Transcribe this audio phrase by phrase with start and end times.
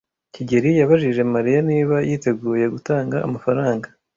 [0.33, 3.87] kigeli yabajije Mariya niba yiteguye gutanga amafaranga.